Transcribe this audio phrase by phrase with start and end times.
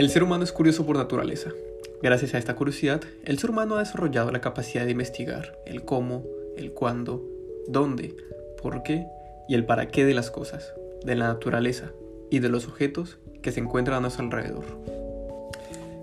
[0.00, 1.50] El ser humano es curioso por naturaleza.
[2.02, 6.24] Gracias a esta curiosidad, el ser humano ha desarrollado la capacidad de investigar el cómo,
[6.56, 7.22] el cuándo,
[7.68, 8.16] dónde,
[8.62, 9.06] por qué
[9.46, 10.72] y el para qué de las cosas,
[11.04, 11.92] de la naturaleza
[12.30, 14.64] y de los objetos que se encuentran a nuestro alrededor.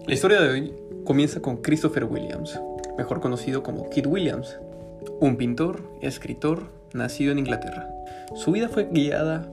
[0.05, 0.73] La historia de hoy
[1.03, 2.61] comienza con Christopher Williams,
[2.99, 4.59] mejor conocido como Kid Williams,
[5.19, 7.89] un pintor, escritor, nacido en Inglaterra.
[8.35, 9.49] Su vida fue guiada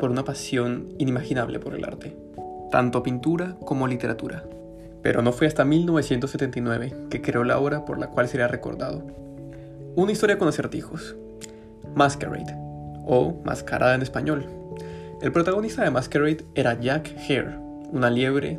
[0.00, 2.16] por una pasión inimaginable por el arte,
[2.74, 4.42] tanto pintura como literatura.
[5.00, 9.04] Pero no fue hasta 1979 que creó la obra por la cual sería recordado.
[9.94, 11.14] Una historia con acertijos.
[11.94, 12.52] Masquerade,
[13.06, 14.46] o Mascarada en español.
[15.22, 17.56] El protagonista de Masquerade era Jack Hare,
[17.92, 18.58] una liebre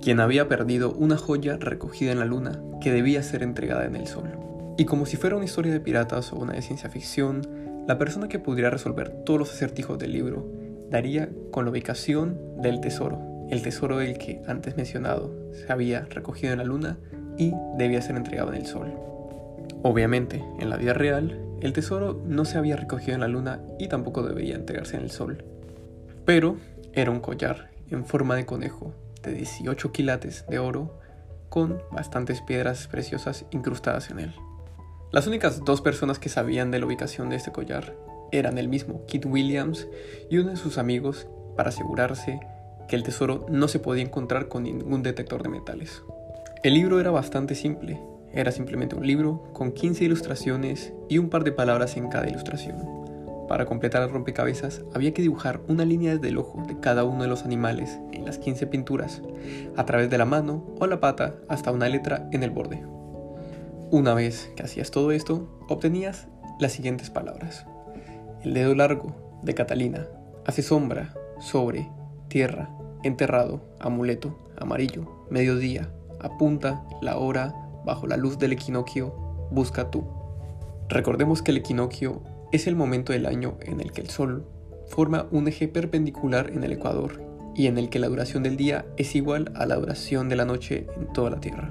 [0.00, 4.06] quien había perdido una joya recogida en la luna que debía ser entregada en el
[4.06, 4.30] sol.
[4.78, 7.46] Y como si fuera una historia de piratas o una de ciencia ficción,
[7.86, 10.55] la persona que pudiera resolver todos los acertijos del libro
[10.90, 16.52] daría con la ubicación del tesoro, el tesoro del que antes mencionado se había recogido
[16.52, 16.98] en la luna
[17.38, 18.92] y debía ser entregado en el sol.
[19.82, 23.88] Obviamente, en la vida real, el tesoro no se había recogido en la luna y
[23.88, 25.44] tampoco debía entregarse en el sol.
[26.24, 26.56] Pero
[26.92, 30.98] era un collar en forma de conejo de 18 quilates de oro
[31.48, 34.34] con bastantes piedras preciosas incrustadas en él.
[35.12, 37.94] Las únicas dos personas que sabían de la ubicación de este collar
[38.32, 39.86] eran el mismo Kit Williams
[40.30, 42.40] y uno de sus amigos para asegurarse
[42.88, 46.02] que el tesoro no se podía encontrar con ningún detector de metales.
[46.62, 48.00] El libro era bastante simple,
[48.32, 52.76] era simplemente un libro con 15 ilustraciones y un par de palabras en cada ilustración.
[53.48, 57.22] Para completar el rompecabezas había que dibujar una línea desde el ojo de cada uno
[57.22, 59.22] de los animales en las 15 pinturas,
[59.76, 62.82] a través de la mano o la pata hasta una letra en el borde.
[63.90, 66.26] Una vez que hacías todo esto, obtenías
[66.58, 67.66] las siguientes palabras.
[68.46, 70.06] El dedo largo de Catalina
[70.44, 71.90] hace sombra, sobre,
[72.28, 72.70] tierra,
[73.02, 77.52] enterrado, amuleto, amarillo, mediodía, apunta, la hora,
[77.84, 79.12] bajo la luz del equinoccio,
[79.50, 80.04] busca tú.
[80.88, 84.46] Recordemos que el equinoccio es el momento del año en el que el Sol
[84.86, 87.20] forma un eje perpendicular en el ecuador
[87.56, 90.44] y en el que la duración del día es igual a la duración de la
[90.44, 91.68] noche en toda la Tierra.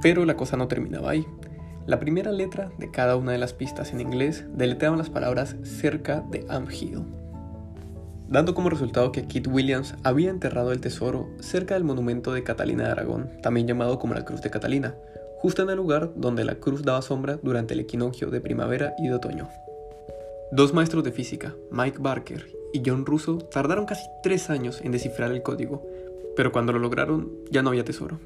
[0.00, 1.26] Pero la cosa no terminaba ahí.
[1.88, 6.22] La primera letra de cada una de las pistas en inglés deletreaban las palabras cerca
[6.30, 7.02] de Amhill,
[8.28, 12.84] dando como resultado que Kit Williams había enterrado el tesoro cerca del monumento de Catalina
[12.84, 14.96] de Aragón, también llamado como la Cruz de Catalina,
[15.38, 19.08] justo en el lugar donde la cruz daba sombra durante el equinoccio de primavera y
[19.08, 19.48] de otoño.
[20.52, 25.32] Dos maestros de física, Mike Barker y John Russo, tardaron casi tres años en descifrar
[25.32, 25.86] el código,
[26.36, 28.20] pero cuando lo lograron ya no había tesoro.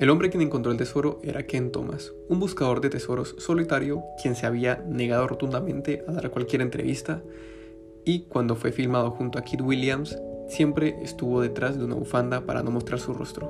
[0.00, 4.34] El hombre quien encontró el tesoro era Ken Thomas, un buscador de tesoros solitario quien
[4.34, 7.22] se había negado rotundamente a dar cualquier entrevista
[8.06, 10.18] y cuando fue filmado junto a Kid Williams
[10.48, 13.46] siempre estuvo detrás de una bufanda para no mostrar su rostro.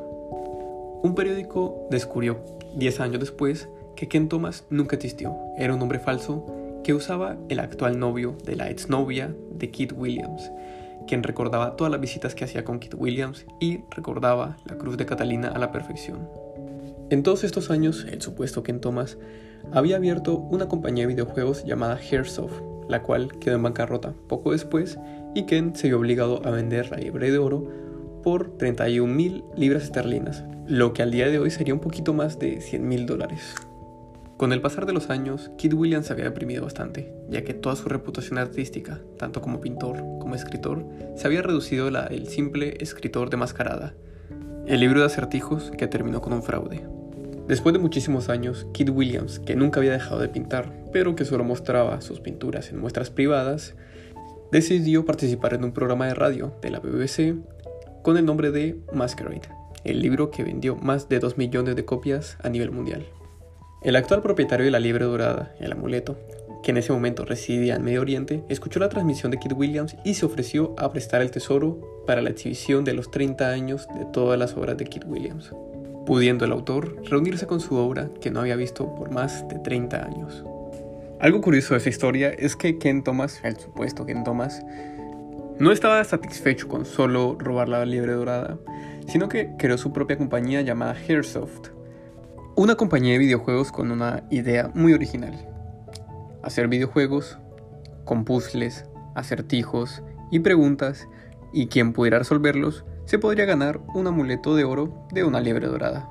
[1.05, 2.41] Un periódico descubrió
[2.75, 6.45] 10 años después que Ken Thomas nunca existió, era un hombre falso
[6.83, 10.51] que usaba el actual novio de la exnovia de Kid Williams,
[11.11, 15.07] quien recordaba todas las visitas que hacía con Kit Williams y recordaba la cruz de
[15.07, 16.29] Catalina a la perfección.
[17.11, 19.19] En todos estos años, el supuesto Ken Thomas
[19.73, 25.01] había abierto una compañía de videojuegos llamada Hairsoft, la cual quedó en bancarrota poco después
[25.35, 27.67] y Ken se vio obligado a vender la libre de oro
[28.23, 32.39] por 31 mil libras esterlinas, lo que al día de hoy sería un poquito más
[32.39, 33.57] de 100 mil dólares.
[34.41, 37.77] Con el pasar de los años, Kid Williams se había deprimido bastante, ya que toda
[37.77, 40.83] su reputación artística, tanto como pintor como escritor,
[41.15, 43.93] se había reducido a del simple escritor de mascarada,
[44.67, 46.89] el libro de acertijos que terminó con un fraude.
[47.49, 51.45] Después de muchísimos años, Kid Williams, que nunca había dejado de pintar, pero que solo
[51.45, 53.75] mostraba sus pinturas en muestras privadas,
[54.51, 57.35] decidió participar en un programa de radio de la BBC
[58.01, 59.51] con el nombre de Masquerade,
[59.85, 63.05] el libro que vendió más de 2 millones de copias a nivel mundial.
[63.83, 66.19] El actual propietario de la liebre dorada, el amuleto,
[66.63, 70.13] que en ese momento residía en Medio Oriente, escuchó la transmisión de Kid Williams y
[70.13, 74.39] se ofreció a prestar el tesoro para la exhibición de los 30 años de todas
[74.39, 75.55] las obras de Kid Williams,
[76.05, 80.05] pudiendo el autor reunirse con su obra que no había visto por más de 30
[80.05, 80.45] años.
[81.19, 84.63] Algo curioso de esa historia es que Ken Thomas, el supuesto Ken Thomas,
[85.59, 88.59] no estaba satisfecho con solo robar la liebre dorada,
[89.09, 91.80] sino que creó su propia compañía llamada Hairsoft,
[92.61, 95.49] una compañía de videojuegos con una idea muy original.
[96.43, 97.39] Hacer videojuegos
[98.05, 98.85] con puzzles,
[99.15, 101.09] acertijos y preguntas
[101.55, 106.11] y quien pudiera resolverlos se podría ganar un amuleto de oro de una liebre dorada.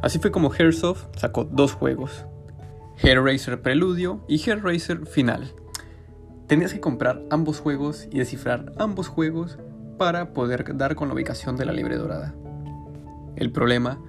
[0.00, 2.24] Así fue como Hairsoft sacó dos juegos,
[3.02, 5.52] Hair Racer Preludio y Hair Racer Final.
[6.46, 9.58] Tenías que comprar ambos juegos y descifrar ambos juegos
[9.98, 12.34] para poder dar con la ubicación de la libre dorada.
[13.36, 14.00] El problema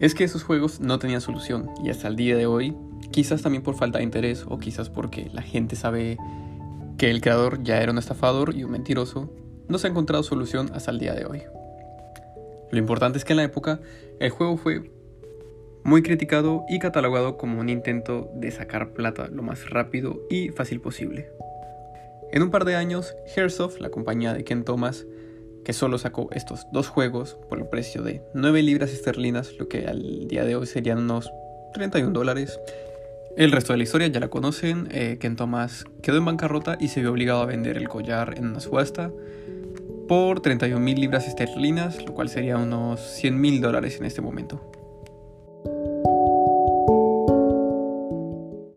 [0.00, 2.76] es que esos juegos no tenían solución y hasta el día de hoy,
[3.10, 6.18] quizás también por falta de interés o quizás porque la gente sabe
[6.98, 9.32] que el creador ya era un estafador y un mentiroso,
[9.68, 11.42] no se ha encontrado solución hasta el día de hoy.
[12.70, 13.80] Lo importante es que en la época
[14.20, 14.90] el juego fue
[15.84, 20.80] muy criticado y catalogado como un intento de sacar plata lo más rápido y fácil
[20.80, 21.30] posible.
[22.32, 25.06] En un par de años, Airsoft, la compañía de Ken Thomas,
[25.66, 29.88] que solo sacó estos dos juegos por el precio de 9 libras esterlinas, lo que
[29.88, 31.28] al día de hoy serían unos
[31.74, 32.60] 31 dólares.
[33.36, 36.86] El resto de la historia ya la conocen, eh, Ken Thomas quedó en bancarrota y
[36.86, 39.10] se vio obligado a vender el collar en una subasta
[40.06, 44.75] por 31 mil libras esterlinas, lo cual sería unos 100 mil dólares en este momento.